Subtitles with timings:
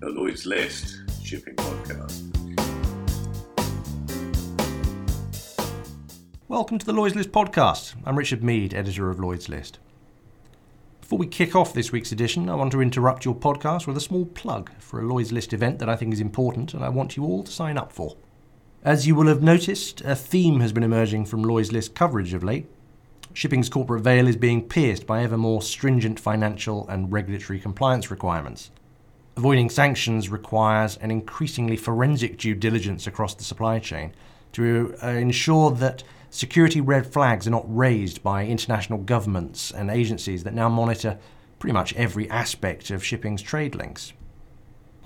[0.00, 2.34] the Lloyd's List shipping podcast.
[6.48, 7.94] Welcome to the Lloyd's List podcast.
[8.06, 9.78] I'm Richard Meade, editor of Lloyd's List.
[11.02, 14.00] Before we kick off this week's edition, I want to interrupt your podcast with a
[14.00, 17.18] small plug for a Lloyd's List event that I think is important and I want
[17.18, 18.16] you all to sign up for.
[18.82, 22.42] As you will have noticed, a theme has been emerging from Lloyd's List coverage of
[22.42, 22.70] late.
[23.34, 28.70] Shipping's corporate veil is being pierced by ever more stringent financial and regulatory compliance requirements.
[29.40, 34.12] Avoiding sanctions requires an increasingly forensic due diligence across the supply chain
[34.52, 40.44] to uh, ensure that security red flags are not raised by international governments and agencies
[40.44, 41.18] that now monitor
[41.58, 44.12] pretty much every aspect of shipping's trade links.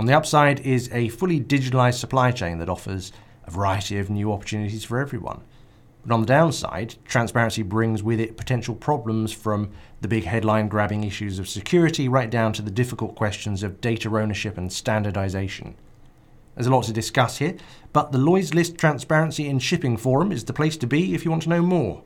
[0.00, 3.12] On the upside is a fully digitalized supply chain that offers
[3.44, 5.42] a variety of new opportunities for everyone.
[6.06, 9.70] But on the downside, transparency brings with it potential problems from
[10.02, 14.08] the big headline grabbing issues of security right down to the difficult questions of data
[14.10, 15.76] ownership and standardization.
[16.54, 17.56] There's a lot to discuss here,
[17.92, 21.30] but the Lloyd's List Transparency in Shipping Forum is the place to be if you
[21.30, 22.02] want to know more.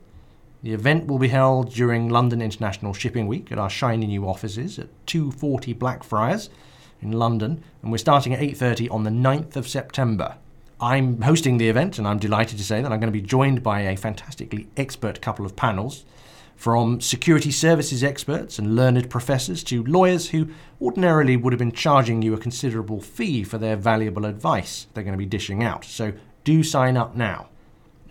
[0.63, 4.79] The event will be held during London International Shipping Week at our shiny new offices
[4.79, 6.49] at 240 Blackfriars
[7.01, 10.37] in London, and we're starting at 8:30 on the 9th of September.
[10.81, 13.61] I'm hosting the event, and I'm delighted to say that I'm going to be joined
[13.63, 16.05] by a fantastically expert couple of panels
[16.55, 20.49] from security services experts and learned professors to lawyers who
[20.81, 25.13] ordinarily would have been charging you a considerable fee for their valuable advice they're going
[25.13, 25.85] to be dishing out.
[25.85, 26.11] So
[26.43, 27.47] do sign up now.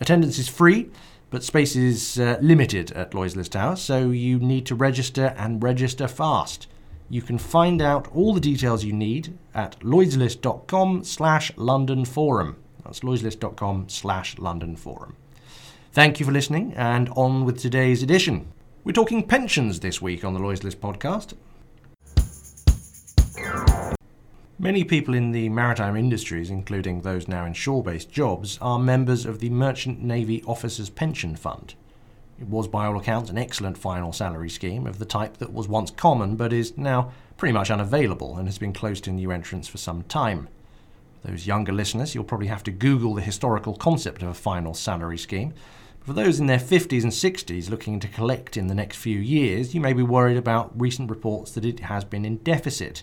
[0.01, 0.89] Attendance is free,
[1.29, 6.09] but space is uh, limited at List Tower, so you need to register and register
[6.09, 6.69] fast.
[7.11, 12.56] You can find out all the details you need at lloydslist.com slash London Forum.
[12.84, 15.17] That's lloydslist.com slash London Forum.
[15.92, 18.53] Thank you for listening, and on with today's edition.
[18.84, 21.34] We're talking pensions this week on the Lloyd's List podcast.
[24.59, 29.25] Many people in the maritime industries, including those now in shore based jobs, are members
[29.25, 31.75] of the Merchant Navy Officers Pension Fund.
[32.41, 35.69] It was, by all accounts, an excellent final salary scheme of the type that was
[35.69, 39.69] once common but is now pretty much unavailable and has been closed to new entrants
[39.69, 40.48] for some time.
[41.21, 44.75] For those younger listeners, you'll probably have to Google the historical concept of a final
[44.75, 45.53] salary scheme
[46.09, 49.75] for those in their 50s and 60s looking to collect in the next few years,
[49.75, 53.03] you may be worried about recent reports that it has been in deficit.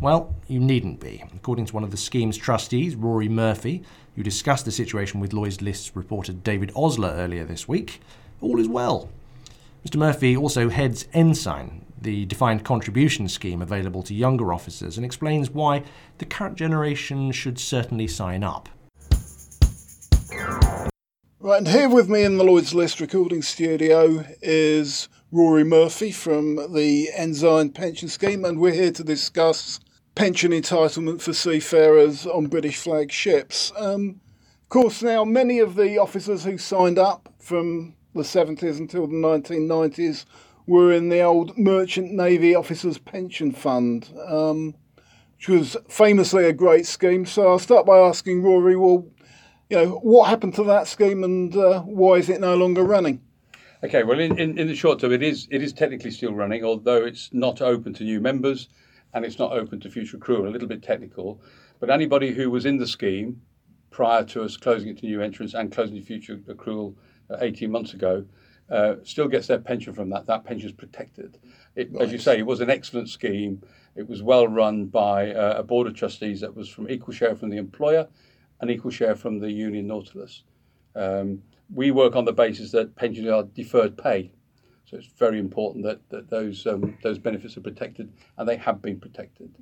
[0.00, 1.22] Well, you needn't be.
[1.36, 3.82] According to one of the scheme's trustees, Rory Murphy,
[4.16, 8.00] who discussed the situation with Lloyd's List's reporter David Osler earlier this week,
[8.40, 9.08] all is well.
[9.86, 9.96] Mr.
[9.96, 15.82] Murphy also heads Ensign, the defined contribution scheme available to younger officers, and explains why
[16.18, 18.68] the current generation should certainly sign up.
[21.40, 26.74] Right, and here with me in the Lloyd's List recording studio is Rory Murphy from
[26.74, 29.78] the Ensign Pension Scheme, and we're here to discuss
[30.14, 33.72] pension entitlement for seafarers on British flag ships.
[33.76, 34.20] Um,
[34.62, 39.14] of course, now many of the officers who signed up from the 70s until the
[39.14, 40.26] 1990s
[40.66, 44.74] were in the old Merchant Navy Officers Pension Fund, um,
[45.36, 47.24] which was famously a great scheme.
[47.24, 49.06] So I'll start by asking Rory, well,
[49.70, 53.22] you know, what happened to that scheme and uh, why is it no longer running?
[53.84, 56.64] Okay, well, in, in, in, the short term, it is it is technically still running,
[56.64, 58.68] although it's not open to new members
[59.14, 60.48] and it's not open to future accrual.
[60.48, 61.40] A little bit technical,
[61.78, 63.40] but anybody who was in the scheme
[63.90, 66.94] prior to us closing it to new entrants and closing the future accrual
[67.40, 68.24] 18 months ago
[68.70, 70.26] uh, still gets their pension from that.
[70.26, 71.38] That pension is protected.
[71.74, 72.02] It, right.
[72.02, 73.62] As you say, it was an excellent scheme.
[73.96, 77.34] It was well run by uh, a board of trustees that was from equal share
[77.34, 78.06] from the employer
[78.60, 80.42] and equal share from the Union Nautilus.
[80.94, 84.32] Um, we work on the basis that pensions are deferred pay.
[84.86, 88.80] So it's very important that, that those, um, those benefits are protected, and they have
[88.80, 89.54] been protected.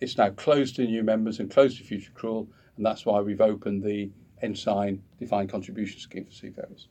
[0.00, 2.46] It's now closed to new members and closed to future accrual,
[2.76, 4.10] and that's why we've opened the
[4.42, 6.88] Ensign Defined Contribution Scheme for seafarers.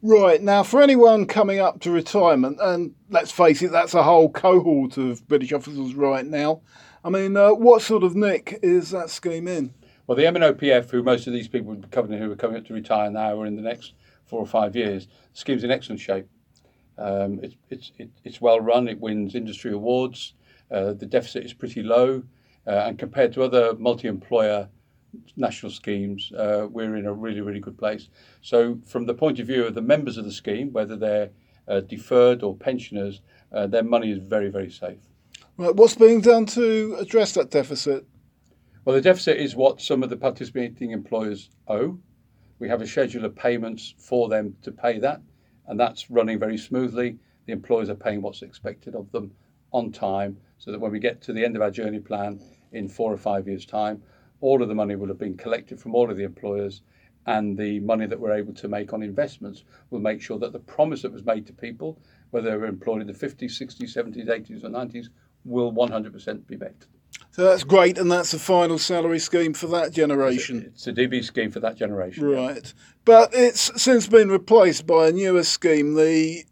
[0.00, 4.30] Right, now for anyone coming up to retirement, and let's face it, that's a whole
[4.30, 6.60] cohort of British officers right now.
[7.04, 9.74] I mean, uh, what sort of nick is that scheme in?
[10.06, 12.66] Well, the MNOPF, who most of these people would be covering who are coming up
[12.66, 13.94] to retire now or in the next
[14.24, 16.26] four or five years, the scheme's in excellent shape.
[16.96, 20.34] Um, it, it's, it, it's well run, it wins industry awards,
[20.70, 22.22] uh, the deficit is pretty low,
[22.66, 24.68] uh, and compared to other multi employer
[25.36, 28.08] national schemes, uh, we're in a really, really good place.
[28.42, 31.30] So, from the point of view of the members of the scheme, whether they're
[31.66, 33.20] uh, deferred or pensioners,
[33.52, 35.00] uh, their money is very, very safe.
[35.56, 38.06] Right, what's being done to address that deficit?
[38.84, 41.98] Well, the deficit is what some of the participating employers owe.
[42.58, 45.20] We have a schedule of payments for them to pay that,
[45.66, 47.18] and that's running very smoothly.
[47.46, 49.32] The employers are paying what's expected of them
[49.72, 52.40] on time, so that when we get to the end of our journey plan
[52.72, 54.02] in four or five years' time.
[54.40, 56.82] All of the money will have been collected from all of the employers,
[57.26, 60.58] and the money that we're able to make on investments will make sure that the
[60.58, 61.98] promise that was made to people,
[62.30, 65.08] whether they were employed in the 50s, 60s, 70s, 80s, or 90s,
[65.44, 66.86] will 100% be met.
[67.30, 70.64] So that's great, and that's the final salary scheme for that generation.
[70.72, 72.24] It's a DB scheme for that generation.
[72.24, 72.72] Right.
[73.04, 76.44] But it's since been replaced by a newer scheme, the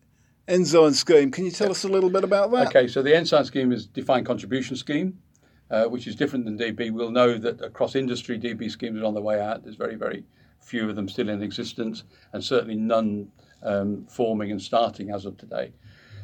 [0.48, 1.30] Ensign scheme.
[1.30, 2.68] Can you tell us a little bit about that?
[2.68, 5.18] Okay, so the Ensign scheme is defined contribution scheme,
[5.70, 6.90] uh, which is different than DB.
[6.90, 9.62] We'll know that across industry, DB schemes are on the way out.
[9.62, 10.24] There's very, very
[10.60, 13.28] few of them still in existence, and certainly none
[13.62, 15.72] um, forming and starting as of today.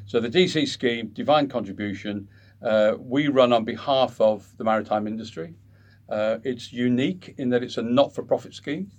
[0.07, 2.29] So the DC scheme, Defined contribution,
[2.63, 5.55] uh, we run on behalf of the maritime industry.
[6.09, 8.91] Uh, it's unique in that it's a not-for-profit scheme.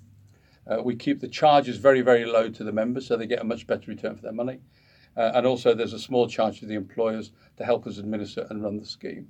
[0.66, 3.44] Uh, we keep the charges very, very low to the members, so they get a
[3.44, 4.60] much better return for their money.
[5.16, 8.64] Uh, and also, there's a small charge to the employers to help us administer and
[8.64, 9.28] run the scheme.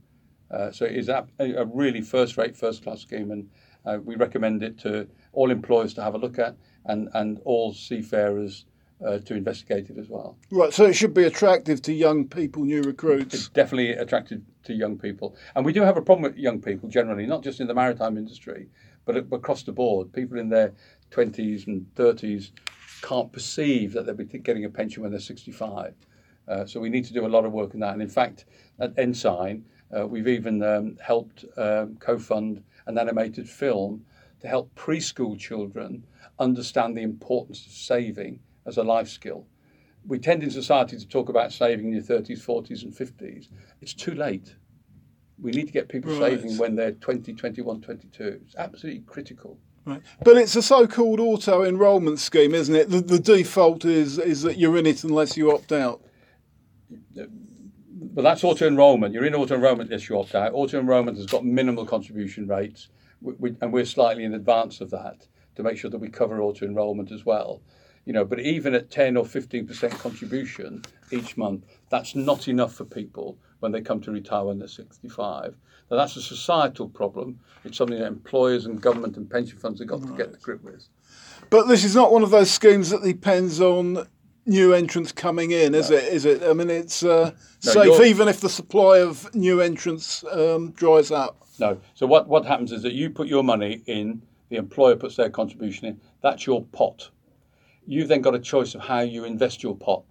[0.51, 3.49] Uh, so it is a, a really first-rate, first-class scheme, and
[3.85, 6.55] uh, we recommend it to all employers to have a look at,
[6.85, 8.65] and, and all seafarers
[9.05, 10.37] uh, to investigate it as well.
[10.51, 13.33] Right, so it should be attractive to young people, new recruits.
[13.33, 16.89] It's definitely attractive to young people, and we do have a problem with young people
[16.89, 18.69] generally, not just in the maritime industry,
[19.05, 20.13] but across the board.
[20.13, 20.73] People in their
[21.11, 22.51] 20s and 30s
[23.01, 25.93] can't perceive that they'll be getting a pension when they're 65.
[26.47, 27.93] Uh, so we need to do a lot of work in that.
[27.93, 28.45] And in fact,
[28.79, 34.05] at Ensign, uh, we've even um, helped um, co-fund an animated film
[34.41, 36.03] to help preschool children
[36.39, 39.45] understand the importance of saving as a life skill.
[40.05, 43.47] We tend in society to talk about saving in your 30s, 40s, and 50s.
[43.81, 44.55] It's too late.
[45.41, 46.33] We need to get people right.
[46.33, 48.41] saving when they're 20, 21, 22.
[48.45, 49.57] It's absolutely critical.
[49.85, 50.01] Right.
[50.23, 52.89] But it's a so-called auto enrolment scheme, isn't it?
[52.89, 56.01] The, the default is is that you're in it unless you opt out.
[58.13, 59.13] But that's auto enrolment.
[59.13, 60.53] You're in auto enrolment unless you opt out.
[60.53, 62.89] Auto enrolment has got minimal contribution rates,
[63.21, 66.41] we, we, and we're slightly in advance of that to make sure that we cover
[66.41, 67.61] auto enrolment as well.
[68.05, 72.85] You know, but even at 10 or 15% contribution each month, that's not enough for
[72.85, 75.55] people when they come to retire when they're 65.
[75.89, 77.39] Now, that's a societal problem.
[77.63, 80.11] It's something that employers and government and pension funds have got right.
[80.11, 80.85] to get to grip with.
[81.49, 84.05] But this is not one of those schemes that depends on
[84.45, 85.97] new entrants coming in, is no.
[85.97, 86.03] it?
[86.05, 86.43] Is it?
[86.43, 87.31] I mean, it's uh,
[87.65, 91.37] no, safe even if the supply of new entrants um, dries up.
[91.59, 91.79] No.
[91.93, 95.29] So what, what happens is that you put your money in, the employer puts their
[95.29, 96.01] contribution in.
[96.21, 97.09] That's your pot.
[97.85, 100.03] You've then got a choice of how you invest your pot.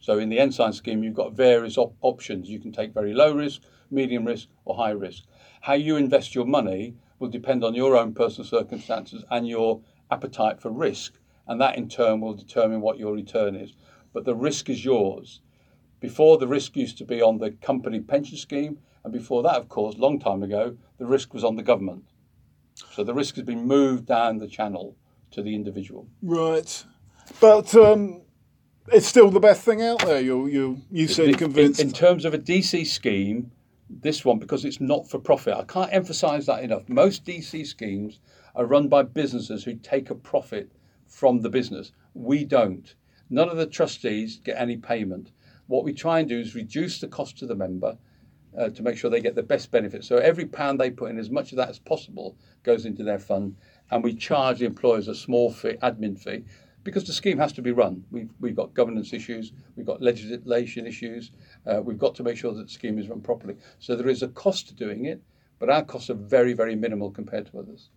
[0.00, 2.48] So in the Ensign scheme, you've got various op- options.
[2.48, 5.24] You can take very low risk, medium risk, or high risk.
[5.60, 9.80] How you invest your money will depend on your own personal circumstances and your
[10.10, 11.14] appetite for risk,
[11.46, 13.74] and that in turn will determine what your return is.
[14.12, 15.40] But the risk is yours.
[16.00, 19.68] Before, the risk used to be on the company pension scheme, and before that, of
[19.68, 22.04] course, long time ago, the risk was on the government.
[22.92, 24.96] So the risk has been moved down the channel
[25.30, 26.08] to the individual.
[26.22, 26.84] Right.
[27.40, 28.22] But um,
[28.92, 30.20] it's still the best thing out there.
[30.20, 31.80] You you you seem convinced.
[31.80, 33.50] In, in, terms of a DC scheme,
[33.88, 35.54] this one because it's not for profit.
[35.54, 36.88] I can't emphasise that enough.
[36.88, 38.20] Most DC schemes
[38.54, 40.70] are run by businesses who take a profit
[41.06, 41.92] from the business.
[42.14, 42.94] We don't.
[43.30, 45.32] None of the trustees get any payment.
[45.66, 47.98] What we try and do is reduce the cost to the member
[48.56, 50.04] uh, to make sure they get the best benefit.
[50.04, 53.18] So every pound they put in, as much of that as possible, goes into their
[53.18, 53.56] fund,
[53.90, 56.44] and we charge the employers a small fee, admin fee,
[56.84, 58.04] because the scheme has to be run.
[58.10, 61.32] We've, we've got governance issues, we've got legislation issues,
[61.66, 63.56] uh, we've got to make sure that the scheme is run properly.
[63.80, 65.20] So there is a cost to doing it,
[65.58, 67.90] but our costs are very, very minimal compared to others.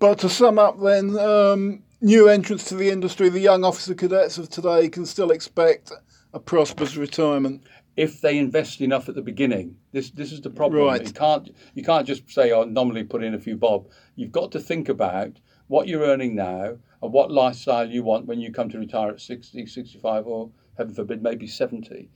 [0.00, 4.38] But to sum up, then, um, new entrants to the industry, the young officer cadets
[4.38, 5.92] of today can still expect
[6.32, 7.64] a prosperous retirement
[7.98, 9.76] if they invest enough at the beginning.
[9.92, 10.86] This this is the problem.
[10.86, 11.06] Right.
[11.06, 14.52] You can't you can't just say, "Oh, nominally put in a few bob." You've got
[14.52, 18.70] to think about what you're earning now and what lifestyle you want when you come
[18.70, 22.08] to retire at 60, 65, or heaven forbid, maybe 70.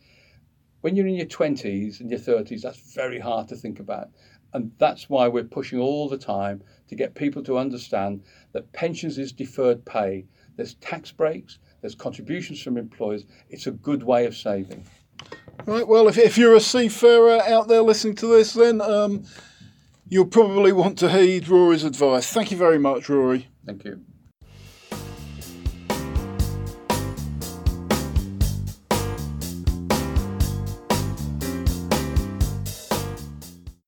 [0.80, 4.08] When you're in your 20s and your 30s, that's very hard to think about.
[4.54, 9.18] And that's why we're pushing all the time to get people to understand that pensions
[9.18, 10.24] is deferred pay.
[10.56, 13.26] There's tax breaks, there's contributions from employers.
[13.50, 14.84] It's a good way of saving.
[15.66, 19.24] Right, well, if, if you're a seafarer out there listening to this, then um,
[20.08, 22.32] you'll probably want to heed Rory's advice.
[22.32, 23.48] Thank you very much, Rory.
[23.66, 24.00] Thank you.